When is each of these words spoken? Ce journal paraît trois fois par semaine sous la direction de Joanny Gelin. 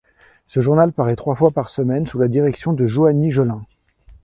Ce 0.47 0.61
journal 0.61 0.93
paraît 0.93 1.15
trois 1.15 1.35
fois 1.35 1.51
par 1.51 1.69
semaine 1.69 2.07
sous 2.07 2.17
la 2.17 2.27
direction 2.27 2.73
de 2.73 2.87
Joanny 2.87 3.29
Gelin. 3.31 3.63